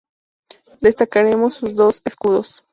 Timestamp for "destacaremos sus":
0.81-1.75